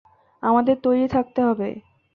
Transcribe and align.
আমাদের 0.43 0.75
তৈরি 0.83 1.05
থাকতে 1.07 1.39
হবে। 1.43 1.69